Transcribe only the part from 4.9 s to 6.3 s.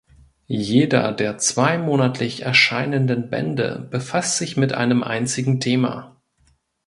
einzigen Thema.